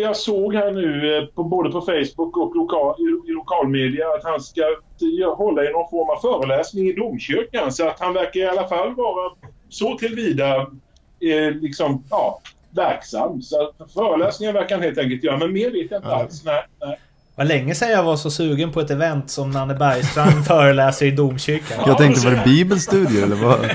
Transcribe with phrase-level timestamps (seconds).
[0.00, 4.24] Jag såg här nu eh, på, både på Facebook och lokal, i, i lokalmedia att
[4.24, 4.62] han ska
[5.36, 7.72] hålla i någon form av föreläsning i domkyrkan.
[7.72, 9.32] Så att han verkar i alla fall vara
[9.68, 10.56] så tillvida
[11.20, 13.42] eh, liksom, ja, verksam.
[13.42, 15.36] Så föreläsningar verkar han helt enkelt göra.
[15.36, 16.44] Men mer vet jag inte alls.
[16.44, 16.98] Nej, nej.
[17.34, 21.10] Var länge sedan jag var så sugen på ett event som Nanne Bergstrand föreläser i
[21.10, 21.84] domkyrkan.
[21.86, 23.70] Jag tänkte, var det bibelstudier eller vad?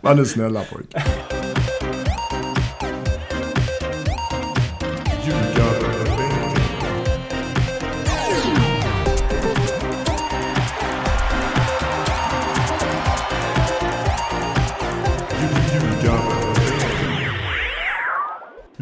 [0.00, 1.02] Var nu snälla pojkar.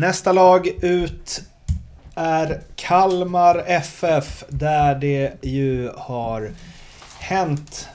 [0.04, 1.42] Nästa lag ut
[2.14, 6.52] är Kalmar FF där det ju har
[7.18, 7.88] hänt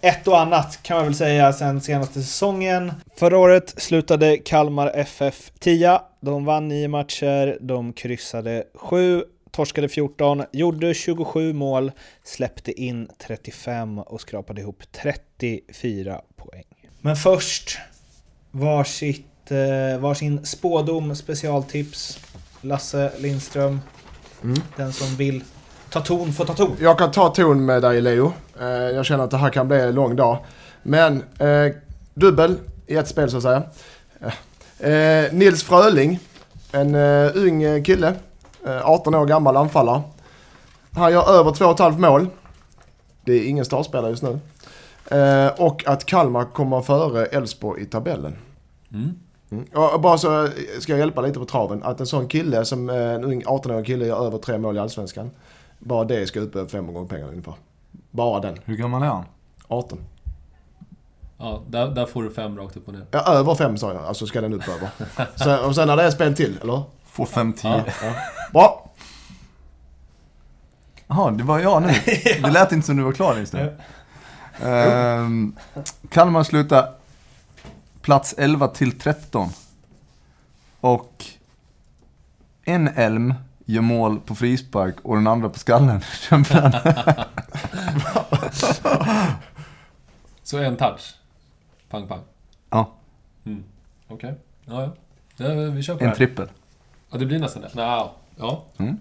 [0.00, 2.92] ett och annat kan man väl säga sen senaste säsongen.
[3.16, 6.00] Förra året slutade Kalmar FF 10.
[6.20, 11.92] De vann 9 matcher, de kryssade 7, torskade 14, gjorde 27 mål,
[12.24, 16.64] släppte in 35 och skrapade ihop 34 poäng.
[17.00, 17.78] Men först
[18.50, 22.18] varsitt eh, varsin spådom, specialtips.
[22.60, 23.80] Lasse Lindström.
[24.42, 24.62] Mm.
[24.76, 25.44] Den som vill
[25.90, 26.76] ta ton får ta ton.
[26.80, 28.32] Jag kan ta ton med dig Leo.
[28.60, 30.38] Eh, jag känner att det här kan bli en lång dag.
[30.82, 31.74] Men eh,
[32.14, 33.62] dubbel i ett spel så att säga.
[34.78, 36.18] Eh, Nils Fröling.
[36.72, 38.14] En eh, ung kille.
[38.82, 40.02] 18 år gammal anfallare.
[40.92, 42.26] Han gör över 2,5 mål.
[43.24, 44.40] Det är ingen startspelare just nu.
[45.56, 48.36] och att Kalmar kommer före Elfsborg i tabellen.
[48.92, 49.14] Mm.
[49.50, 49.64] Mm.
[49.64, 50.48] Och bara så
[50.80, 51.82] ska jag hjälpa lite på traven.
[51.82, 55.30] Att en sån kille som en ung 18-årig kille gör över tre mål i Allsvenskan.
[55.78, 57.54] Bara det ska upp över fem gånger pengarna ungefär.
[58.10, 58.58] Bara den.
[58.64, 59.24] Hur gammal är han?
[59.68, 59.98] 18.
[61.38, 63.06] Ja, där, där får du fem rakt upp och ner.
[63.10, 64.04] Ja, över fem sa jag.
[64.04, 64.88] Alltså ska den upp över.
[65.36, 66.82] Så, och sen när det är spel till, eller?
[67.04, 67.70] Får fem tio.
[67.70, 68.12] Ja, ja.
[68.52, 68.90] Bra!
[71.06, 71.88] Jaha, det var jag nu.
[72.42, 73.76] Det lät inte som du var klar just nu.
[74.62, 75.56] Ehm,
[76.10, 76.88] Kalmar slutar
[78.10, 79.48] plats 11 till 13.
[80.80, 81.24] Och
[82.64, 83.34] en Elm
[83.64, 86.00] gör mål på frispark och den andra på skallen.
[90.42, 91.14] Så en touch?
[91.88, 92.20] Pang, pang?
[92.70, 92.92] Ja.
[93.44, 93.64] Mm.
[94.08, 94.30] Okej.
[94.30, 94.34] Okay.
[94.64, 94.92] Ja,
[95.36, 95.44] ja.
[95.44, 95.70] ja.
[95.70, 96.48] Vi kör på En det trippel.
[97.10, 97.70] Ja, det blir nästan det.
[97.74, 98.14] Ja.
[98.36, 98.64] ja.
[98.78, 98.98] Mm.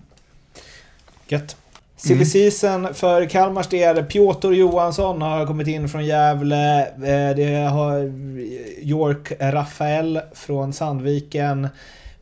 [1.28, 1.58] Gött.
[2.02, 4.04] Silly season för Kalmars del.
[4.04, 6.88] Piotr Johansson har kommit in från Gävle.
[6.88, 8.00] Eh, det har
[8.82, 11.68] York Rafael från Sandviken.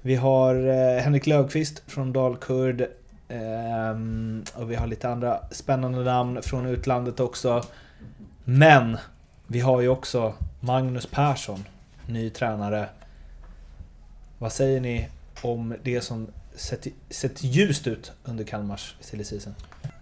[0.02, 2.88] Vi har eh, Henrik Löfqvist från Dalkurd.
[3.30, 7.64] Ehm, och vi har lite andra spännande namn från utlandet också.
[8.44, 8.98] Men
[9.48, 11.66] vi har ju också Magnus Persson,
[12.06, 12.86] ny tränare.
[14.38, 15.08] Vad säger ni
[15.42, 19.54] om det som sett, sett ljust ut under Kalmars silly season?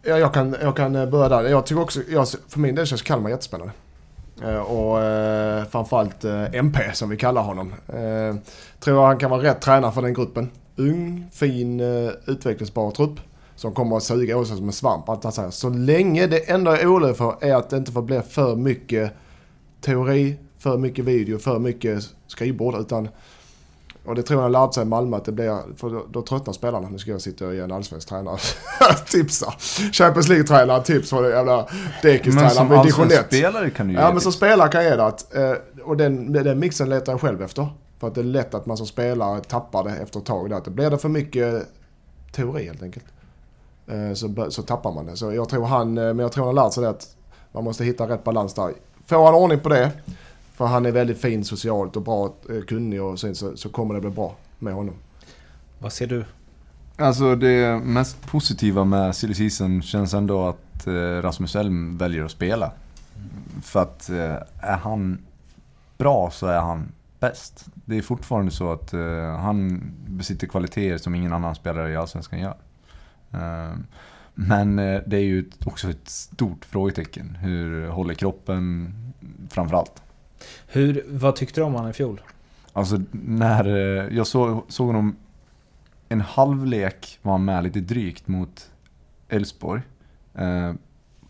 [0.03, 1.44] Ja, jag, kan, jag kan eh, börja där.
[1.44, 3.74] Jag tycker också, jag, för min del känns Kalmar jättespännande.
[4.44, 7.74] Eh, och eh, framförallt eh, MP som vi kallar honom.
[7.88, 8.35] Eh,
[8.79, 10.50] tror jag han kan vara rätt tränare för den gruppen.
[10.75, 13.19] Ung, fin, eh, utvecklingsbar trupp.
[13.56, 15.09] Som kommer att suga åt sig som en svamp.
[15.09, 18.22] Allt så länge det enda jag är orolig för är att det inte får bli
[18.22, 19.12] för mycket
[19.81, 22.75] teori, för mycket video, för mycket skrivbord.
[22.75, 23.07] Utan
[24.05, 26.21] och det tror jag han lärt sig i Malmö att det blir, för då, då
[26.21, 26.89] tröttnar spelarna.
[26.89, 28.38] Nu ska jag sitta och ge en allsvensk tränare
[29.09, 29.53] tipsa.
[29.91, 31.67] Champions League-tränare tips för jävla
[32.01, 34.97] dekis-tränaren Men som allsvensk spelare kan du ge Ja men som spelare kan jag ge
[34.97, 35.05] det.
[35.05, 37.67] Att, eh, och den, den mixen letar jag själv efter.
[37.99, 40.49] För att det är lätt att man som spelare tappar det efter ett tag.
[40.49, 40.57] Där.
[40.57, 41.67] Att det blir det för mycket
[42.31, 43.05] teori helt enkelt.
[43.88, 45.17] Eh, så, så tappar man det.
[45.17, 47.07] Så jag tror han, eh, men jag tror han har lärt sig det att
[47.51, 48.73] man måste hitta rätt balans där.
[49.05, 49.91] Får han ordning på det
[50.55, 53.93] för han är väldigt fin socialt och bra, eh, kunnig och sen så, så kommer
[53.93, 54.95] det bli bra med honom.
[55.79, 56.25] Vad ser du?
[56.97, 62.31] Alltså det mest positiva med silly season känns ändå att eh, Rasmus Elm väljer att
[62.31, 62.71] spela.
[63.63, 65.17] För att eh, är han
[65.97, 67.65] bra så är han bäst.
[67.73, 68.91] Det är fortfarande så att
[69.39, 72.57] han besitter kvaliteter som ingen annan spelare i Allsvenskan gör.
[74.33, 77.35] Men det är ju också ett stort frågetecken.
[77.41, 78.94] Hur håller kroppen
[79.50, 80.01] framförallt?
[80.68, 82.21] Hur, vad tyckte du om honom i fjol?
[82.74, 85.15] Alltså när eh, jag såg, såg honom
[86.09, 88.71] en halvlek var han med lite drygt mot
[89.30, 89.81] Elfsborg.
[90.36, 90.74] Eh,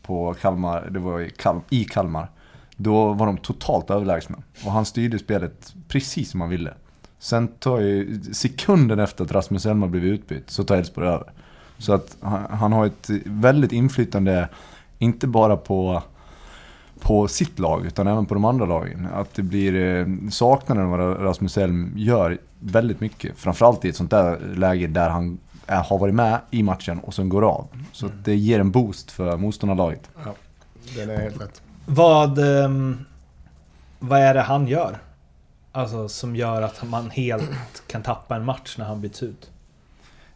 [0.02, 2.30] på Kalmar, det var i, Kal i Kalmar.
[2.76, 4.38] Då var de totalt överlägsna.
[4.66, 6.74] Och han styrde spelet precis som han ville.
[7.20, 11.32] Sen tar ju sekunden efter att Rasmus Elma blivit utbytt så tar Elfsborg över.
[11.78, 14.50] Så att han, han har ett väldigt inflytande,
[15.00, 16.04] inte bara på
[17.00, 19.08] på sitt lag utan även på de andra lagen.
[19.14, 23.38] Att det blir eh, saknaden vad Rasmus Elm gör väldigt mycket.
[23.38, 27.14] Framförallt i ett sånt där läge där han är, har varit med i matchen och
[27.14, 27.68] sen går av.
[27.92, 30.10] Så att det ger en boost för motståndarlaget.
[30.96, 31.62] Den är helt rätt.
[31.86, 32.98] Vad, ehm,
[34.00, 34.98] vad är det han gör?
[35.72, 37.52] Alltså som gör att man helt
[37.88, 39.50] kan tappa en match när han byts ut.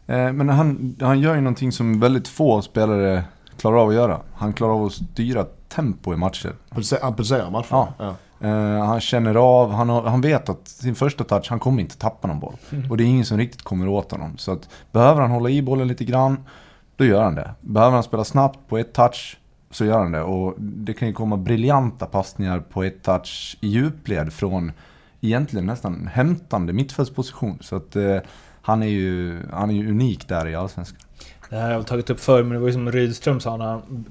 [0.06, 3.24] Eh, Men han, han gör ju någonting som väldigt få spelare
[3.60, 4.20] klarar av att göra.
[4.34, 6.54] Han klarar av att styra tempo i matcher.
[7.02, 7.68] Han pulserar matchen.
[7.70, 7.94] Ja.
[7.98, 8.14] Ja.
[8.40, 11.98] Eh, han känner av, han, har, han vet att sin första touch, han kommer inte
[11.98, 12.54] tappa någon boll.
[12.90, 14.38] Och det är ingen som riktigt kommer åt honom.
[14.38, 16.44] Så att behöver han hålla i bollen lite grann,
[16.96, 17.50] då gör han det.
[17.60, 19.38] Behöver han spela snabbt på ett touch,
[19.70, 20.22] så gör han det.
[20.22, 24.72] Och det kan ju komma briljanta passningar på ett touch i djupled från
[25.20, 27.58] egentligen nästan hämtande mittfältsposition.
[27.60, 28.16] Så att eh,
[28.62, 31.00] han är ju han är ju unik där i Allsvenskan.
[31.50, 33.64] Det här har jag tagit upp förr, men det var ju som Rydström sa när
[33.64, 34.04] han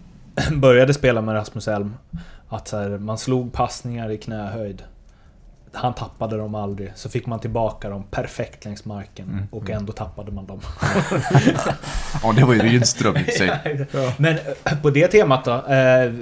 [0.59, 1.95] började spela med Rasmus Elm.
[2.49, 4.83] Att så här, man slog passningar i knähöjd.
[5.71, 6.91] Han tappade dem aldrig.
[6.95, 9.29] Så fick man tillbaka dem perfekt längs marken.
[9.29, 9.47] Mm.
[9.51, 10.61] Och ändå tappade man dem.
[12.23, 13.59] Ja, det var ju Rydström i sig.
[14.17, 15.51] Men eh, på det temat då.
[15.73, 16.13] Eh,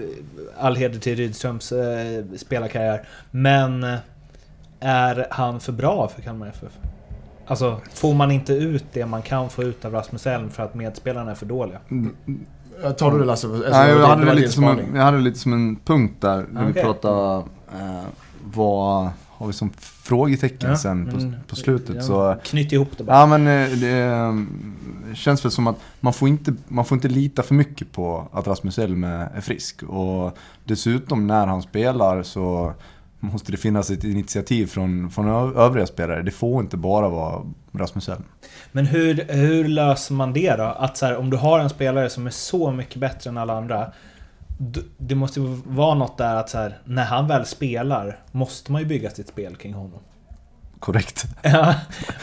[0.60, 3.08] all heder till Rydströms eh, spelarkarriär.
[3.32, 3.98] Men eh,
[4.80, 6.72] är han för bra för Kalmar FF?
[7.48, 10.76] Alltså, får man inte ut det man kan få ut av Rasmus Elm för att
[10.76, 11.80] medspelarna är för dåliga?
[12.84, 13.48] Ja, Tar du det Lasse?
[13.48, 15.76] Alltså, Nej, jag, det- hade det lite som en, jag hade det lite som en
[15.76, 16.84] punkt där, när vi Okej.
[16.84, 18.04] pratade eh,
[18.54, 21.96] vad har vi som frågetecken Ja, sen på, men- på slutet.
[21.96, 23.18] ja, Så, Knyt ihop det bara.
[23.20, 24.34] ja men eh, det eh,
[25.16, 28.48] känns väl som att man får, inte, man får inte lita för mycket på att
[28.48, 29.84] Rasmus Elm är är frisk.
[29.84, 32.74] Och dessutom när han spelar så
[33.20, 36.22] måste det finnas ett initiativ från, från övriga spelare.
[36.24, 37.42] Det får inte bara vara
[37.74, 38.24] Rasmus Elm.
[38.72, 40.64] Men hur, hur löser man det då?
[40.64, 43.58] Att så här, om du har en spelare som är så mycket bättre än alla
[43.58, 43.92] andra.
[44.98, 48.82] Det måste ju vara något där att så här, när han väl spelar måste man
[48.82, 50.00] ju bygga sitt spel kring honom.
[50.80, 51.26] Korrekt.
[51.42, 51.76] Ja,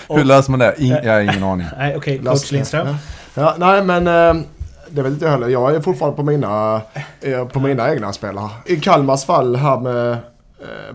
[0.06, 0.74] och- Hur löser man det?
[0.78, 1.66] In, jag har ingen aning.
[1.78, 2.18] Nej, okej.
[2.18, 2.86] Lasse- Coach Lindström.
[2.86, 2.96] Ja.
[3.34, 4.06] ja, nej men
[4.36, 4.44] eh,
[4.90, 5.48] det vet inte jag heller.
[5.48, 6.80] Jag är fortfarande på mina,
[7.20, 8.50] eh, på mina egna spelare.
[8.66, 10.18] I Kalmars fall här med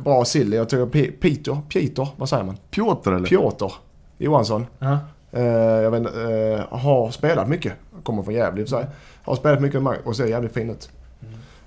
[0.03, 0.53] bra sill.
[0.53, 2.57] Jag tror Peter, Peter, vad säger man?
[2.71, 3.27] Piotr eller?
[3.27, 3.71] Piotr
[4.17, 4.65] Johansson.
[4.79, 4.97] Ja.
[5.31, 7.73] Eh, jag vet, eh, har spelat mycket.
[8.03, 8.85] Kommer från Gävle i och för sig.
[9.23, 10.89] Har spelat mycket med och ser jävligt fin ut.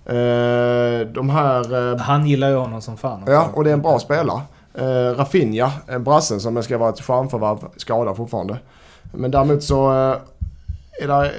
[0.07, 1.93] Eh, de här...
[1.93, 3.21] Eh, Han gillar ju honom som fan.
[3.23, 3.33] också.
[3.33, 4.41] ja, och det är en bra spelare.
[4.75, 8.59] Eh, Rafinha, en brassen som ska vara ett charmförvärv, skadad fortfarande.
[9.13, 10.17] Men däremot så eh,
[11.03, 11.31] är det eh,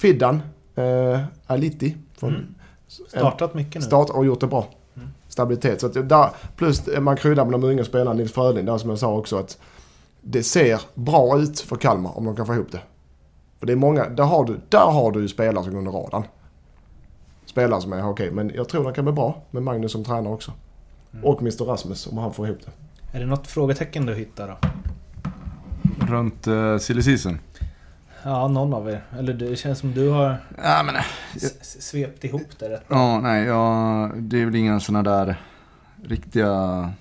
[0.00, 0.42] Fiddan,
[0.74, 1.96] eh, Aliti.
[2.18, 2.54] Från, Mm.
[3.08, 3.80] Startat mycket nu.
[3.80, 4.66] Start och gjort det bra.
[5.30, 5.80] Stabilitet.
[5.80, 8.98] Så att där, plus man kryddar med de unga spelarna, Nils Fröling, där som jag
[8.98, 9.58] sa också att
[10.20, 12.80] det ser bra ut för Kalmar om de kan få ihop det.
[13.58, 16.24] För det är många, där har du, där har du spelare som går under radarn.
[17.46, 20.34] Spelare som är okej, men jag tror det kan bli bra med Magnus som tränare
[20.34, 20.52] också.
[21.12, 21.24] Mm.
[21.24, 22.72] Och Mr Rasmus om han får ihop det.
[23.16, 24.68] Är det något frågetecken du hittar då?
[26.06, 27.38] Runt uh, silly season?
[28.24, 29.02] Ja, någon av er.
[29.18, 30.96] Eller det känns som du har Ja, men,
[31.36, 32.98] s- s- svept ihop det rätt bra.
[32.98, 35.34] ja, nej, ja, det är väl inga sådana där
[36.04, 36.92] riktiga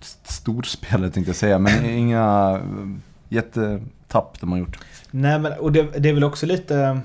[0.00, 2.88] st- storspelare tänkte jag säga, men inga eh,
[3.28, 4.78] jättetapp de har gjort.
[5.10, 7.00] Nej men, och det, det är väl också lite...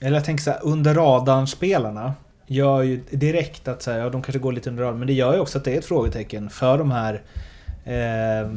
[0.00, 2.14] Eller jag tänker så här, under radarn-spelarna
[2.46, 5.12] gör ju direkt att så här, ja, de kanske går lite under radarn, men det
[5.12, 7.22] gör ju också att det är ett frågetecken för de här
[7.84, 8.50] eh,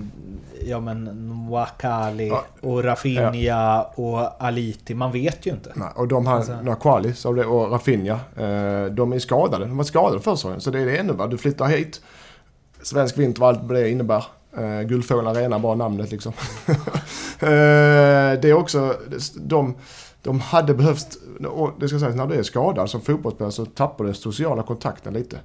[0.65, 2.43] Ja men Nwakali Ja.
[2.61, 5.71] och Rafinha och Aliti, man vet ju inte.
[5.75, 9.65] Nej, och de här, Alltså- och Rafinha, eh, de är skadade.
[9.65, 10.61] De var skadade förra säsongen.
[10.61, 11.27] Så det är det ännu.
[11.29, 12.01] Du flyttar hit.
[12.81, 14.23] Svensk vinter och allt vad det innebär.
[14.57, 16.33] Eh, Guldfågeln Arena, bara namnet liksom.
[17.39, 18.93] eh, det är också,
[19.35, 19.75] de,
[20.21, 21.07] de hade behövt,
[21.49, 24.63] och det ska sägas när du är skadad som fotbollsspelare så tappar du den sociala
[24.63, 25.37] kontakten lite.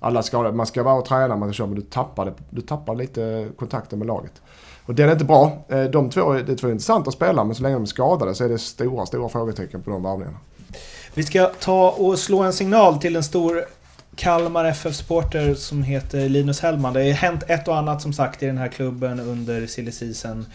[0.00, 2.60] Alla skadade, man ska vara och träna, man ska köra, men du tappar, det, du
[2.60, 4.32] tappar lite kontakten med laget.
[4.86, 5.64] Och den är inte bra.
[5.68, 8.44] Eh, de två, det är två intressanta spelare, men så länge de är skadade så
[8.44, 10.38] är det stora, stora frågetecken på de varvningarna.
[11.14, 13.64] Vi ska ta och slå en signal till en stor
[14.16, 16.92] Kalmar FF-supporter som heter Linus Hellman.
[16.92, 20.46] Det har hänt ett och annat som sagt i den här klubben under silly season.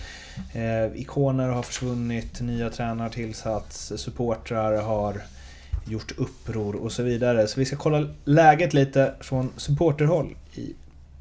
[0.54, 5.22] Eh, ikoner har försvunnit, nya tränare har tillsatts, supportrar har
[5.88, 7.48] gjort uppror och så vidare.
[7.48, 10.74] Så vi ska kolla läget lite från supporterhåll i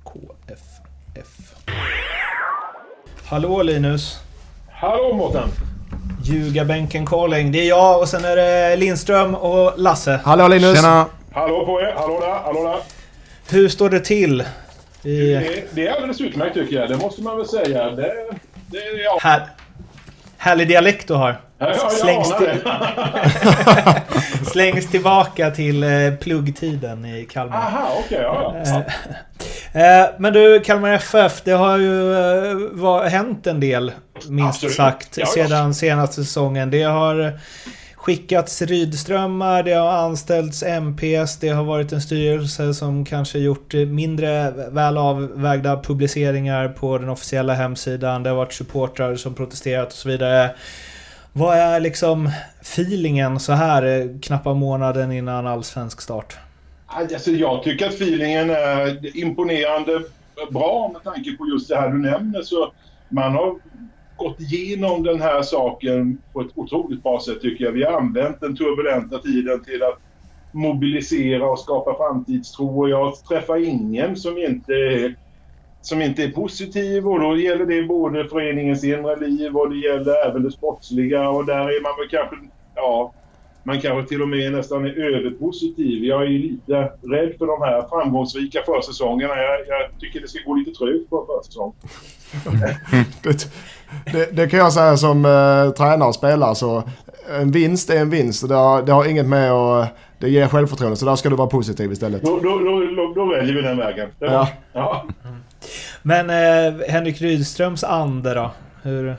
[0.05, 0.61] KFF.
[3.25, 4.21] Hallå Linus!
[4.71, 5.49] Hallå Mårten!
[6.25, 7.53] Ljugarbänken calling.
[7.53, 10.21] Det är jag och sen är det Lindström och Lasse.
[10.25, 10.77] Hallå Linus!
[10.77, 11.07] Tjena!
[11.33, 11.95] Hallå på er!
[11.97, 12.41] Hallå där!
[12.45, 12.81] Hallå där!
[13.51, 14.41] Hur står det till?
[15.03, 16.89] I Det, det är alldeles utmärkt tycker jag.
[16.89, 17.91] Det måste man väl säga.
[17.91, 18.27] Det,
[18.67, 19.19] det, ja.
[19.23, 19.49] här,
[20.45, 21.41] härlig dialekt du har.
[21.59, 22.61] Ja, jag Slängs, till,
[24.53, 27.57] slängs tillbaka till eh, pluggtiden i Kalmar.
[27.57, 28.19] Aha, okej.
[28.23, 28.83] ja, ja.
[29.81, 32.15] Eh, eh, Men du, Kalmar FF, det har ju
[32.73, 33.93] var, hänt en del
[34.29, 34.75] minst Absolut.
[34.75, 35.47] sagt, Ja, ja.
[35.49, 36.71] sedan senaste säsongen.
[36.71, 37.39] Det har
[38.05, 44.51] skickats Rydströmmar, det har anställts MPs, det har varit en styrelse som kanske gjort mindre
[44.71, 48.23] väl avvägda publiceringar på den officiella hemsidan.
[48.23, 50.55] Det har varit supportrar som protesterat och så vidare.
[51.33, 52.31] Vad är liksom
[52.61, 56.37] feelingen så här knappa månaden innan allsvensk start?
[56.87, 60.03] Alltså, jag tycker att feelingen är imponerande
[60.51, 62.43] bra med tanke på just det här du nämner.
[62.43, 62.73] Så
[63.09, 63.55] man har
[64.17, 67.73] gått igenom den här saken på ett otroligt bra sätt tycker jag.
[67.73, 69.99] Vi har använt den turbulenta tiden till att
[70.53, 75.17] mobilisera och skapa framtidstro och jag träffar ingen som inte är,
[75.83, 80.29] som inte är positiv och då gäller det både föreningens inre liv och det gäller
[80.29, 82.37] även det sportsliga och där är man väl kanske,
[82.75, 83.13] ja,
[83.63, 86.05] man kanske till och med nästan är överpositiv.
[86.05, 89.37] Jag är ju lite rädd för de här framgångsrika försäsongerna.
[89.37, 91.75] Jag, jag tycker det ska gå lite trögt på en försäsong.
[94.05, 96.55] Det, det, det kan jag säga som eh, tränare och spelare.
[96.55, 96.83] Så
[97.41, 98.43] en vinst är en vinst.
[98.43, 99.89] och Det har, det har inget med att...
[100.19, 100.97] Det ger självförtroende.
[100.97, 102.23] Så där ska du vara positiv istället.
[102.23, 104.09] Då, då, då, då, väljer vi den vägen.
[104.19, 104.49] Det Ja.
[104.73, 105.07] ja.
[106.03, 108.51] Men eh, Henrik Rydströms ande då?
[108.83, 109.17] Hur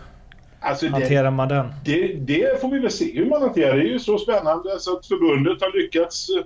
[0.59, 1.73] Alltså det, hanterar man den?
[1.85, 3.75] det, det får vi väl se hur man hanterar.
[3.75, 6.43] Det är ju så spännande så att förbundet har lyckats eh,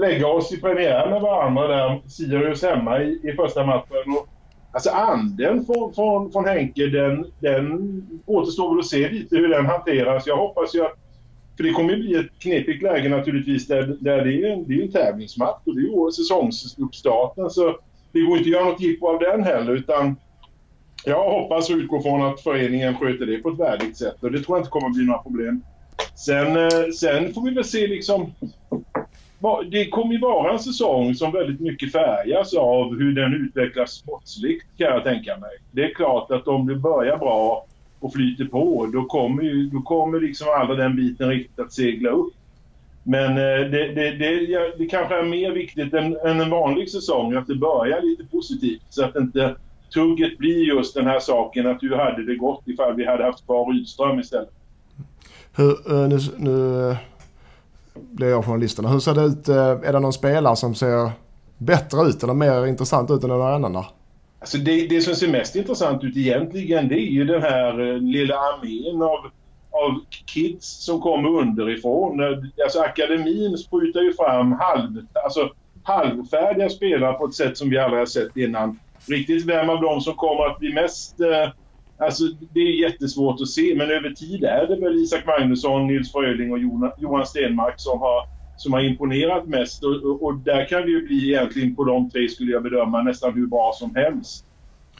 [0.00, 2.02] lägga oss i premiär med varandra där.
[2.08, 4.16] Sirius hemma i, i första matchen.
[4.18, 4.28] Och,
[4.76, 9.66] alltså anden från, från, från Henke, den, den återstår väl att se lite hur den
[9.66, 10.26] hanteras.
[10.26, 10.94] Jag hoppas ju att
[11.56, 14.74] för det kommer ju bli ett knepigt läge naturligtvis där, där det är en, det
[14.74, 17.76] är en tävlingsmatch och det är ju säsongsuppstarten så
[18.12, 20.16] det går inte att göra något jippo av den heller utan
[21.04, 24.40] jag hoppas och utgår från att föreningen sköter det på ett värdigt sätt och det
[24.40, 25.62] tror jag inte kommer att bli några problem.
[26.14, 28.32] Sen, eh, sen får vi väl se liksom...
[29.70, 34.64] Det kommer ju vara en säsong som väldigt mycket färgas av hur den utvecklas sportsligt
[34.78, 35.50] kan jag tänka mig.
[35.70, 37.66] Det är klart att om det börjar bra
[38.00, 42.10] och flyter på då kommer ju då kommer liksom alla den biten riktigt att segla
[42.10, 42.32] upp.
[43.02, 47.34] Men eh, det, det, det, det kanske är mer viktigt än, än en vanlig säsong
[47.34, 49.56] att det börjar lite positivt så att inte
[49.94, 53.46] tugget blir just den här saken att hur hade det gått ifall vi hade haft
[53.46, 54.52] kvar Rydström istället.
[55.56, 56.96] Hur, eh, nu, nu eh,
[57.98, 58.88] blir jag journalisterna.
[58.88, 59.48] Hur ser det ut?
[59.48, 61.10] Eh, är det någon spelare som ser
[61.58, 63.86] bättre ut eller mer intressant ut än någon annan där?
[64.40, 67.98] Alltså det, det som ser mest intressant ut egentligen det är ju den här eh,
[67.98, 69.30] lilla armén av,
[69.70, 72.20] av kids som kommer underifrån.
[72.20, 75.50] Eh, alltså akademin sprutar ju fram halv, alltså
[75.82, 78.78] halvfärdiga spelare på ett sätt som vi aldrig har sett innan.
[79.08, 81.20] Riktigt vem av dem som kommer att bli mest...
[81.20, 81.50] Eh,
[81.98, 82.24] alltså
[82.54, 86.52] det är jättesvårt att se men över tid är det väl Isak Magnusson, Nils Fröling
[86.52, 86.58] och
[86.98, 89.84] Johan Stenmark som har, som har imponerat mest.
[89.84, 93.34] Och, och, där kan det ju bli egentligen på de tre skulle jag bedöma nästan
[93.34, 94.44] hur bra som helst.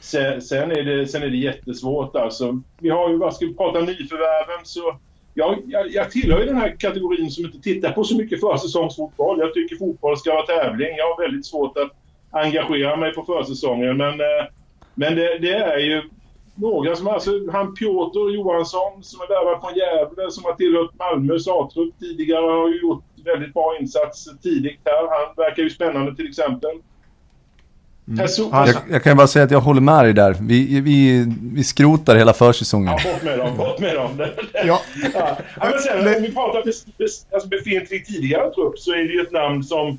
[0.01, 2.63] Sen, sen, är, det, sen är det jättesvårt alltså.
[2.79, 4.99] Vi har ju, vad ska vi prata nyförvärven så...
[5.39, 9.39] Jag, jag, jag tillhör ju den här kategorin som inte tittar på så mycket försäsongsfotboll.
[9.39, 10.97] Jag tycker fotboll ska vara tävling.
[10.97, 11.91] Jag har väldigt svårt att
[12.31, 13.97] engagera mig på försäsongen.
[13.97, 14.47] Men, eh,
[14.95, 16.03] men det, det är ju
[16.57, 21.49] några som, alltså han Piotr Johansson som är värvad från Gävle som har tillhört Malmös
[21.49, 25.03] A-trupp tidigare har ju gjort väldigt bra insats tidigt här.
[25.19, 26.71] Han verkar ju spännande till exempel.
[28.19, 30.37] Person- Han- Jag, jag kan ju bara säga att jag håller med dig där.
[30.41, 32.95] Vi, vi, vi skrotar hela försäsongen.
[33.05, 34.11] Ja, bort med dem, bort med dem.
[34.67, 34.81] Ja.
[35.15, 35.37] Ja.
[35.61, 36.59] Men sen, om vi pratar
[37.33, 39.99] alltså befintlig tidigare trupp så är det ju ett namn som,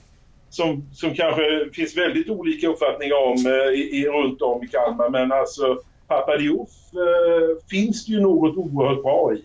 [0.49, 5.09] som, som kanske finns väldigt olika uppfattningar om eh, i, i, runt om i Kalmar.
[5.09, 9.41] Men alltså Papadiouf eh, finns det ju något oerhört bra i.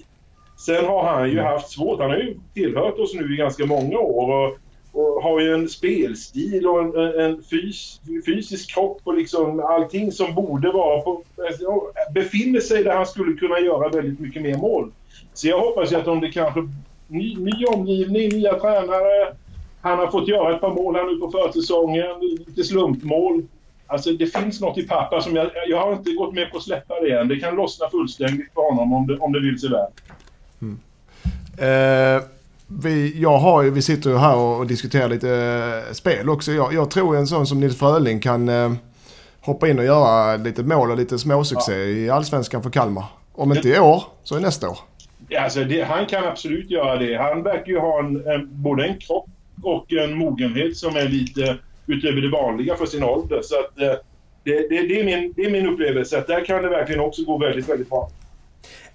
[0.67, 2.01] Sen har han ju haft svårt.
[2.01, 4.31] Han har ju tillhört oss nu i ganska många år.
[4.31, 4.59] Och,
[4.93, 10.35] och har ju en spelstil och en, en fys, fysisk kropp och liksom allting som
[10.35, 11.23] borde vara på...
[12.15, 14.93] Befinner sig där han skulle kunna göra väldigt mycket mer mål.
[15.35, 16.61] Så jag hoppas ju att om det kanske...
[17.09, 19.37] Ny, ny omgivning, nya tränare.
[19.81, 22.21] Han har fått göra ett par mål här nu på försäsongen.
[22.21, 23.43] Lite slumpmål.
[23.93, 25.51] Alltså det finns något i pappa som jag...
[25.69, 27.29] Jag har inte gått med på att släppa det än.
[27.29, 29.87] Det kan lossna fullständigt för honom om det, om det vill sig väl.
[31.59, 32.23] Eh,
[32.67, 35.31] vi, jag har vi sitter ju här och, diskuterar lite
[35.89, 36.53] eh, spel också.
[36.53, 38.73] Jag, jag tror en sån som Nils Fröling kan eh,
[39.41, 43.05] hoppa in och göra lite mål och lite småsuccé i Allsvenskan för Kalmar.
[43.33, 44.79] Om inte i år, så i nästa år.
[45.29, 47.17] Ja, Alltså det, han kan absolut göra det.
[47.17, 49.29] Han verkar ju ha en, en, både en kropp
[49.63, 53.41] och en mogenhet som är lite utöver det vanliga för sin ålder.
[53.43, 53.99] Så att, eh,
[54.45, 57.23] det, det, det, är min, det är min upplevelse att där kan det verkligen också
[57.25, 58.11] gå väldigt, väldigt bra.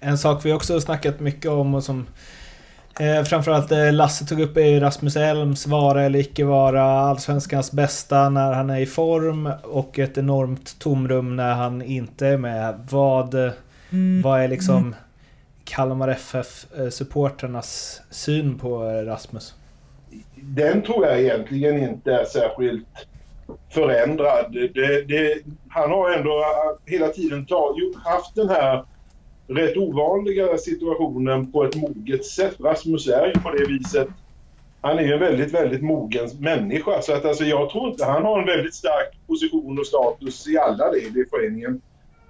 [0.00, 2.06] En sak vi också har snackat mycket om och som
[3.00, 6.82] eh, framförallt eh, Lasse tog upp är Rasmus Elms vara eller icke vara.
[6.82, 12.36] Allsvenskans bästa när han är i form och ett enormt tomrum när han inte är
[12.36, 12.86] med.
[12.90, 13.34] Vad...
[13.34, 13.50] eh,
[14.22, 14.94] Vad är liksom
[15.64, 19.54] Kalmar FF-supporternas syn på Rasmus?
[20.34, 22.86] Den tror jag egentligen inte är särskilt
[23.70, 24.52] förändrad.
[24.52, 26.44] Det, det, han har ändå
[26.86, 27.46] hela tiden
[28.04, 28.84] haft den här
[29.46, 32.60] rätt ovanliga situationen på ett moget sätt.
[32.60, 34.08] Rasmus är ju på det viset
[34.80, 37.02] han är ju en väldigt, väldigt mogen människa.
[37.02, 40.58] Så att alltså, jag tror inte han har en väldigt stark position och status i
[40.58, 41.80] alla led i föreningen.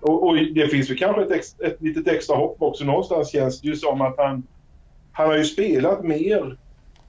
[0.00, 2.84] Och, och, det finns väl kanske ett, ex, ett litet extra hopp också.
[2.84, 4.42] Någonstans känns det ju som att han,
[5.12, 6.56] han har ju spelat mer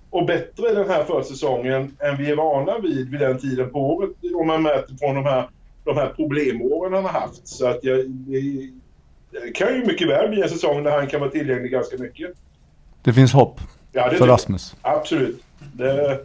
[0.10, 4.10] och bättre den här försäsongen än vi är vana vid vid den tiden på året.
[4.36, 5.50] Om man mäter från de här,
[5.84, 7.48] de här problemåren han har haft.
[7.48, 8.70] Så att jag, det,
[9.32, 12.32] det kan ju mycket väl bli en säsong där han kan vara tillgänglig ganska mycket.
[13.04, 13.60] Det finns hopp
[13.92, 14.76] Ja, det för Rasmus.
[14.82, 15.44] Absolut.
[15.74, 16.20] Det,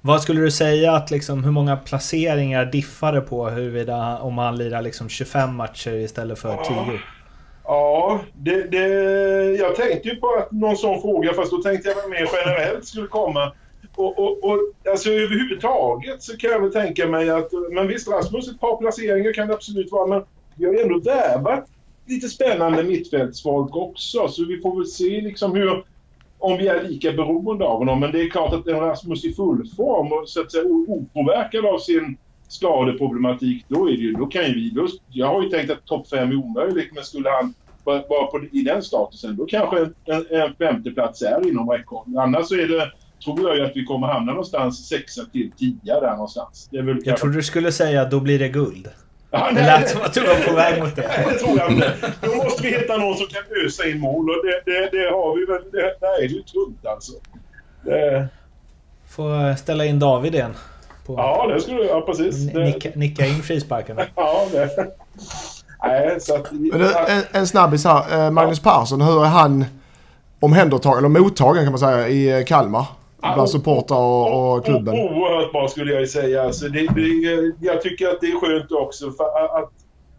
[0.00, 4.82] Vad skulle du säga att liksom, hur många placeringar diffade på huruvida om han lirar
[4.82, 7.00] liksom 25 matcher istället för 10?
[7.64, 8.86] Ja, det, det,
[9.58, 13.06] jag tänkte ju på att någon sån fråga, fast då tänkte jag mer generellt skulle
[13.06, 13.52] komma.
[13.96, 14.58] Och, och, och
[14.90, 19.32] alltså överhuvudtaget så kan jag väl tänka mig att, men visst Rasmus, ett par placeringar
[19.32, 20.22] kan det absolut vara, men
[20.54, 21.68] vi har ju ändå värvat
[22.06, 25.84] lite spännande mittfältsfolk också, så vi får väl se liksom hur,
[26.38, 28.00] om vi är lika beroende av honom.
[28.00, 31.66] Men det är klart att en Rasmus i full form och så att säga opåverkad
[31.66, 32.16] av sin
[32.48, 34.70] skadeproblematik, då, är det ju, då kan ju vi...
[34.70, 38.40] Då, jag har ju tänkt att topp 5 är omöjligt, men skulle han vara på,
[38.52, 39.94] i den statusen, då kanske en,
[40.30, 42.04] en, femteplats är inom räckhåll.
[42.18, 42.90] Annars så är det,
[43.24, 46.68] tror jag ju att vi kommer hamna någonstans sexa till tia där någonstans.
[46.70, 48.88] Det är väl Jag kanske- trodde du skulle säga då blir det guld.
[49.30, 51.08] Ja, Det lät som att du var på väg mot det.
[51.16, 51.92] Nej, det tror jag inte.
[52.22, 55.36] Då måste vi hitta någon som kan ösa in mål och det, det, det har
[55.36, 55.62] vi väl.
[55.72, 57.12] Det, där är det ju tunt alltså.
[57.84, 58.28] Det,
[59.08, 60.54] Får ställa in David igen.
[61.06, 62.54] På ja, det skulle Ja, precis.
[62.54, 64.02] Nicka, nicka in frisparkarna.
[64.16, 64.68] Ja, det.
[65.82, 66.52] Nej, så att...
[66.52, 68.26] En, en snabbis här.
[68.26, 69.64] Eh, Magnus Persson, hur är han
[70.40, 72.86] omhändertagen, eller mottagen kan man säga, i eh, Kalmar?
[73.34, 74.94] Bland supportrar och, och klubben?
[74.94, 76.42] Oerhört bra skulle jag säga.
[76.42, 79.24] Alltså det, det, jag tycker att det är skönt också för
[79.58, 79.70] att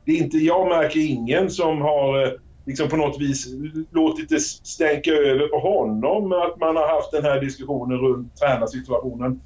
[0.06, 2.30] det är inte, jag märker ingen som har eh,
[2.66, 3.48] liksom på något vis
[3.92, 9.42] låtit det stänka över på honom att man har haft den här diskussionen runt tränarsituationen.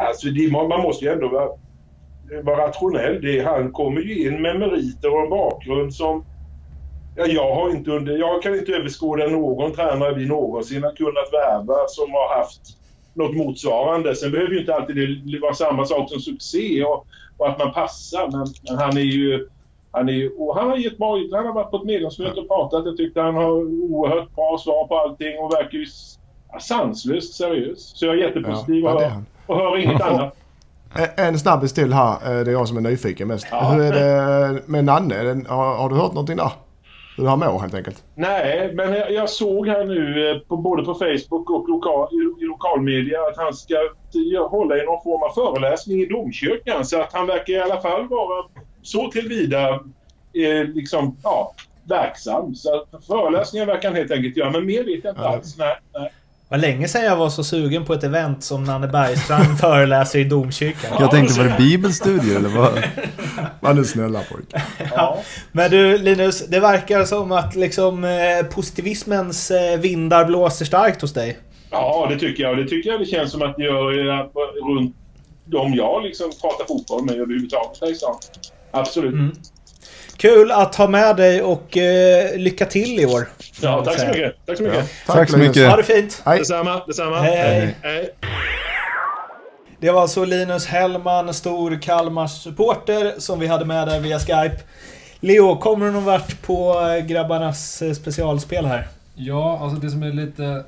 [0.00, 1.48] Alltså det, man man måste ju ändå vara,
[2.42, 3.22] vara rationell.
[3.22, 6.24] Det, han kommer ju in med meriter och en bakgrund som
[7.16, 11.32] Ja, jag, har inte under, jag kan inte överskåda någon tränare vi någonsin har kunnat
[11.32, 12.60] värva som har haft
[13.14, 14.14] något motsvarande.
[14.14, 14.96] Sen behöver ju inte alltid
[15.32, 17.04] det vara samma sak som succé och,
[17.36, 18.30] och att man passar.
[18.32, 19.48] Men, men han är ju...
[19.90, 22.48] Han, är, ju- och han har gett bra Han har varit på ett medlemsmöte och
[22.48, 22.86] pratat.
[22.86, 25.86] Jag tyckte han har oerhört bra svar på allting och verkar ju
[26.60, 27.98] sanslöst seriös.
[27.98, 30.36] Så jag är jättepositiv Ja, ja, och, hör, inget annat.
[31.16, 32.12] En- snabbis till här.
[32.12, 33.46] Eh, Det är jag som är nyfiken mest.
[33.50, 33.68] Ja.
[33.68, 33.92] Hur är
[34.52, 35.44] det med Nanne?
[35.48, 36.50] Har, har du hört någonting där?
[37.16, 38.02] Hur han mår helt enkelt?
[38.14, 43.18] Nej, men jag, såg här nu eh, på, både på Facebook och lokal, i, lokalmedia
[43.20, 43.74] att han ska
[44.50, 46.84] hålla i någon form av föreläsning i domkyrkan.
[46.84, 48.44] Så att han verkar i alla fall vara
[48.82, 51.54] så tillvida eh, liksom, ja,
[51.88, 52.54] verksam.
[52.54, 55.58] Så föreläsningar verkar han helt enkelt göra, men mer vet jag inte alls.
[55.58, 56.12] Nej, nej.
[56.54, 60.24] Vad länge sedan jag var så sugen på ett event som Nanne Bergstrand föreläser i
[60.24, 60.96] domkyrkan.
[61.00, 62.72] Jag tänkte, var det bibelstudier eller vad?
[63.60, 64.64] Var nu snälla pojk.
[64.96, 65.18] Ja.
[65.52, 71.12] Men du Linus, det verkar som att liksom eh, positivismens eh, vindar blåser starkt hos
[71.12, 71.38] dig.
[71.70, 72.56] ja, det tycker jag.
[72.56, 74.26] Det tycker jag det känns som att det gör eh,
[74.68, 74.96] runt
[75.44, 78.16] de jag liksom pratar fotboll med överhuvudtaget här i stan.
[78.70, 79.12] Absolut.
[79.12, 79.32] Mm.
[80.24, 83.28] Kul att ha med dig och eh, lycka till i år.
[83.60, 84.46] Ja, tack så mycket.
[84.46, 84.90] Tack så mycket.
[85.06, 85.56] Tack så Linus.
[85.56, 85.70] mycket.
[85.70, 86.22] Ha det fint!
[86.24, 86.38] Hej.
[86.38, 87.18] Detsamma, detsamma.
[87.18, 87.76] Hej, hej.
[87.82, 88.10] hej.
[89.80, 94.56] Det var alltså Linus Hellman, stor Kalmars supporter som vi hade med där via Skype.
[95.20, 98.88] Leo, kommer du någon vart på eh, grabbarnas eh, specialspel här?
[99.14, 100.64] Ja, alltså det som är lite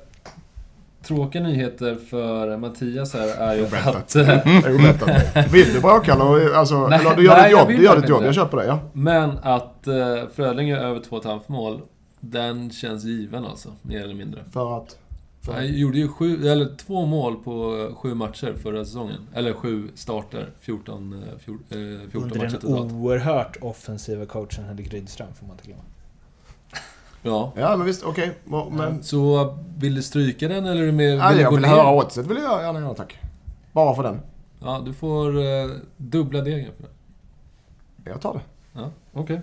[1.07, 4.16] tråkiga nyheter för Mattias här är ju att...
[4.16, 5.53] eh.
[5.53, 6.55] Vill du bråka eller?
[6.55, 7.69] Alltså, Nej, eller du gör nej, ditt jag jobb.
[7.69, 8.25] Du gör ditt jobb.
[8.25, 8.79] Jag köper det, ja.
[8.92, 9.95] Men att eh,
[10.35, 11.81] Frölinge över 2,5 mål,
[12.21, 14.40] den känns given alltså, mer eller mindre.
[14.53, 14.99] För att...
[15.55, 19.21] Han gjorde ju sju, eller två mål på sju matcher förra säsongen.
[19.35, 21.77] Eller sju starter, 14, eh, fjor, eh,
[22.11, 22.92] 14 Under matcher den totalt.
[22.92, 25.83] oerhört offensiva coachen Henrik Rydström, får man inte glömma.
[27.22, 27.52] Ja.
[27.57, 28.02] Ja, men visst.
[28.05, 28.33] Okej.
[28.70, 29.02] Men...
[29.02, 31.68] Så vill du stryka den eller är du med, Ja, vill jag vill ner?
[31.68, 32.26] höra oddset.
[32.26, 33.18] vill jag gärna göra, tack.
[33.72, 34.20] Bara för den.
[34.62, 38.11] Ja, du får eh, dubbla degen för det.
[38.11, 38.40] Jag tar det.
[38.81, 39.40] Ja, okej.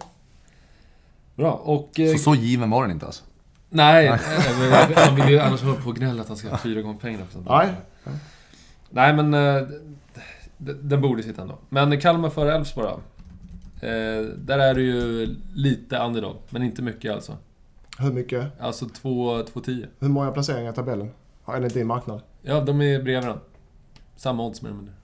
[1.35, 1.99] Bra, och...
[1.99, 3.23] eh, Så, så given var den inte alltså.
[3.69, 4.17] Nej, jag-
[4.95, 7.25] han vill ju annars hålla på och gnälla att han ska ha fyra gånger pengarna.
[7.49, 7.69] Nej.
[8.89, 9.33] Nej, men...
[9.33, 9.63] eh,
[10.57, 11.57] Den borde sitta ändå.
[11.69, 12.99] Men Kalmar före Elfsborg då?
[13.87, 17.37] Eh, där är du ju lite underdog, men inte mycket alltså.
[17.99, 18.61] Hur mycket?
[18.61, 19.87] Alltså 2-10.
[19.99, 21.11] Hur många placeringar i tabellen?
[21.47, 22.21] Enligt din marknad?
[22.41, 23.39] Ja, de är bredvid den.
[24.15, 24.95] Samma odds mer eller mindre.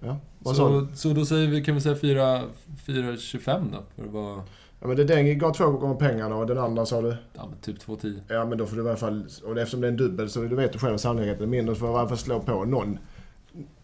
[0.00, 0.16] Ja.
[0.38, 0.56] Vad?
[0.56, 2.42] Så, så då säger vi, kan vi säga 4
[2.86, 3.78] 4,25 då?
[3.96, 4.42] För att vara...
[4.80, 7.16] Ja, men det den gav två gånger pengarna och den andra sa du?
[7.32, 8.20] Ja, men typ 2,10.
[8.28, 10.40] Ja men då får du i alla fall, och eftersom det är en dubbel så
[10.40, 12.64] du vet du själv sannolikheten är mindre så får du i alla fall slå på
[12.64, 12.98] någon,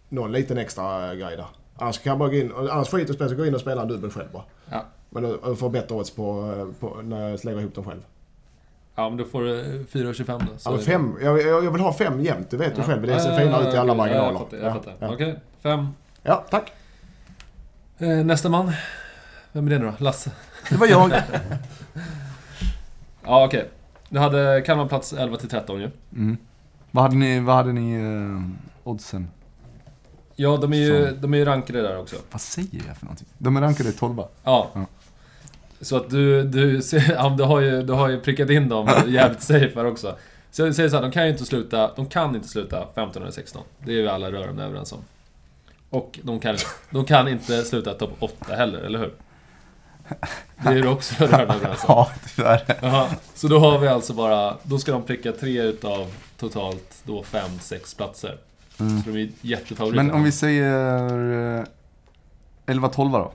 [0.09, 1.47] någon liten extra grej där.
[1.81, 3.83] Annars kan jag bara gå in, annars skit och spela så gå in och spela
[3.83, 4.43] en dubbel själv bara.
[4.71, 4.85] Ja.
[5.11, 8.01] Men då- och få bättre odds på, på, när jag lägger ihop dem själv.
[8.95, 10.59] Ja, men då får du 4,25 då.
[10.59, 12.87] så fem, jag, jag jag vill ha fem jämnt, det vet du Ja.
[12.87, 13.03] själv.
[13.03, 14.33] Det ser Ja, finare ut i alla marginaler.
[14.33, 14.57] Ja, jag fattar.
[14.59, 14.95] Jag Ja, fattar.
[14.99, 15.15] ja.
[15.15, 15.89] Okej, fem.
[16.23, 16.73] ja, tack.
[17.99, 18.73] Eh, nästa man.
[19.53, 19.93] Vem är det nu då?
[20.05, 20.31] Lasse?
[20.71, 21.13] Det var jag.
[23.25, 23.69] Ja, okej.
[24.09, 25.91] Du hade Kalmar plats 11 till 13 ju.
[26.13, 26.37] Mm.
[26.91, 28.41] Vad hade ni, vad hade ni uh,
[28.85, 29.29] oddsen?
[30.41, 32.17] Ja, de är ju, de är ju rankade där också.
[32.31, 33.27] Vad säger jag för någonting?
[33.39, 34.71] De är rankade 12 Ja.
[34.75, 34.87] Ja.
[35.81, 39.43] Så att du, du, ja, du, har ju, du har ju prickat in dem jävligt
[39.43, 40.17] safe här också.
[40.51, 43.23] Så jag säger så här, de kan ju inte sluta, de kan inte sluta 15
[43.23, 43.63] eller 16.
[43.79, 44.99] Det är vi alla rörande överens om.
[45.91, 46.57] Och de kan,
[46.91, 49.15] de kan inte sluta topp 8 heller, eller hur?
[50.63, 51.87] Det är du också rörande överens om.
[51.95, 53.07] Ja, tyvärr.
[53.35, 57.59] Så då har vi alltså bara, då ska de pricka tre utav totalt då fem,
[57.61, 58.39] sex platser.
[58.81, 59.03] Mm.
[59.03, 60.03] Så de är jättefavoriter.
[60.05, 61.65] Men om vi säger eh,
[62.67, 63.33] 11-12 då?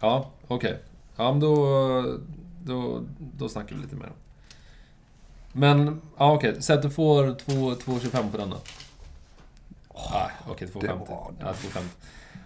[0.00, 0.78] Ja, okej.
[1.16, 1.56] Ja, men då,
[2.64, 4.12] då, då snackar vi lite mer.
[5.52, 6.56] Men, ja okej.
[6.62, 8.56] Säg att du får 2 2,25 på den då.
[10.48, 10.80] Okej, 2,50.
[10.80, 11.80] det var- Ja, 2,50.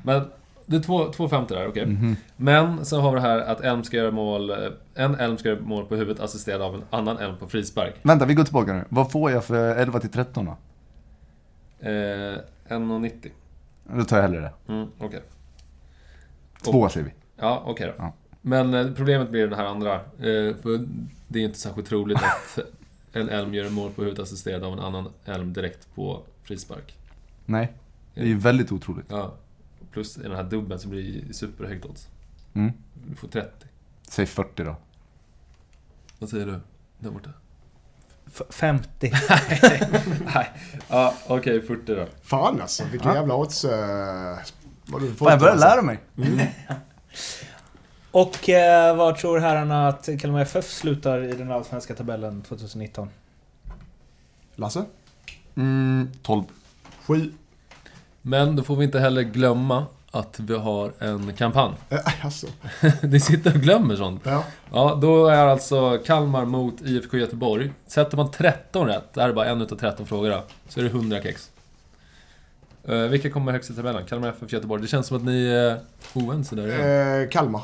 [0.03, 0.25] Men,
[0.67, 1.87] det är 2 2,50 där, okej.
[1.87, 2.17] Mhm.
[2.37, 4.57] Men, så har vi det här att Elm ska göra mål, eh,
[4.95, 7.95] en Elm ska göra mål på huvudet assisterad av en annan Elm på frispark.
[8.03, 8.85] Vänta, vi går tillbaka nu.
[8.89, 10.57] Vad får jag för 11 till 13 då?
[11.81, 11.89] Eh,
[12.69, 13.31] 1,90.
[13.85, 14.73] Då tar jag hellre det.
[14.73, 15.23] Mm, okej.
[16.63, 17.13] Två säger vi.
[17.37, 17.93] Ja, okej då.
[17.99, 18.13] Ja.
[18.43, 19.95] Men eh, problemet blir den här andra.
[19.95, 20.87] Eh, för
[21.29, 22.59] det är inte särskilt troligt att
[23.13, 26.97] en Elm gör en mål på huvudet assisterad av en annan Elm direkt på frispark.
[27.47, 27.73] Nej,
[28.15, 29.07] det är ju väldigt otroligt.
[29.09, 29.35] Ja.
[29.91, 32.09] Plus i den här dubben så blir det superhögt odds.
[32.55, 32.73] Mm.
[33.09, 33.51] Du får 30.
[34.03, 34.77] Säg 40 då.
[36.19, 36.61] Vad säger du?
[36.99, 37.31] Där borta.
[38.35, 39.13] F- 50.
[40.35, 40.51] Nej.
[40.89, 42.07] Ja, okej, 40 då.
[42.23, 43.17] Fan alltså, vilken Ja.
[43.17, 43.65] jävla odds...
[43.65, 43.71] Uh,
[44.87, 45.69] vad du Fan, jag börjar alltså.
[45.69, 45.99] lära mig.
[48.11, 53.11] Och eh, var tror herrarna att Kalmar FF slutar i den allsvenska tabellen 2019?
[54.55, 54.85] Lasse?
[55.57, 56.45] Mm, 12.
[57.07, 57.33] Sju.
[58.23, 61.75] Men då får vi inte heller glömma att vi har en kampanj.
[61.89, 62.47] Äh, alltså.
[63.03, 64.21] Ni sitter och glömmer sånt.
[64.25, 64.45] Ja.
[64.73, 67.73] Ja, då är alltså Kalmar mot IFK Göteborg.
[67.87, 70.85] Sätter man 13 rätt, det här är bara en utav 13 frågor då, så är
[70.85, 71.51] det 100 kex.
[72.85, 74.07] Eh, vilka kommer högst i tabellen?
[74.07, 74.83] Kalmar FF Göteborg.
[74.83, 75.81] Det känns som att ni är
[76.15, 77.23] oense där.
[77.23, 77.63] Eh, Kalmar.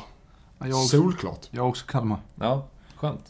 [0.59, 1.47] Ja, jag, har också, Solklart.
[1.51, 2.17] jag har också Kalmar.
[2.35, 3.25] Ja, skönt.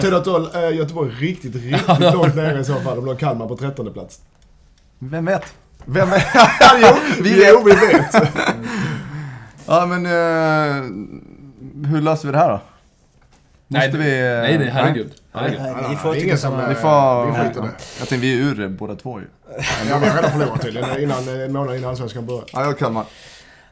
[0.00, 0.14] Tur.
[0.14, 2.96] Att då är Göteborg riktigt, riktigt långt nere i så fall.
[2.96, 4.20] De låg Kalmar på trettonde plats.
[4.98, 5.54] Vem vet?
[5.84, 6.22] Vem är...
[6.82, 8.14] jo, vi, jo, vi vet.
[9.66, 10.82] Ja, men eh,
[11.90, 12.60] hur löser vi det här då?
[13.68, 14.18] Nej, Måste vi...
[14.20, 15.12] eh, Nej, nej, herregud.
[15.32, 15.60] herregud.
[15.62, 17.26] Nej, nej, ni får det är tycka ingen som, eh, Vi får...
[17.26, 17.62] Vi skiter.
[17.98, 19.26] Jag tänkte, vi är ur det båda två ju.
[19.90, 21.00] Ja, vi har redan förlorat tydligen.
[21.02, 22.44] Innan, en månad innan Allsvenskan börjar.
[22.52, 23.04] Ja, jag har Kalmar.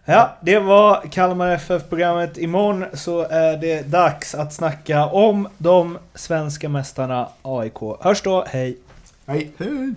[0.05, 2.39] Ja, det var Kalmar FF-programmet.
[2.39, 7.79] Imorgon så är det dags att snacka om de svenska mästarna AIK.
[8.01, 8.79] Hörs då, hej!
[9.27, 9.51] Hej.
[9.59, 9.95] Hej!